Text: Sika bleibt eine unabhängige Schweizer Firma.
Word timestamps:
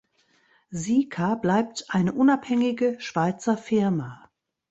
Sika 0.71 1.35
bleibt 1.35 1.85
eine 1.93 2.11
unabhängige 2.13 2.99
Schweizer 2.99 3.55
Firma. 3.55 4.31